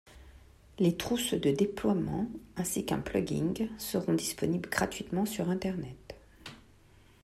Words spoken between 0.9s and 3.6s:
trousses de déploiement, ainsi qu'un plug-in,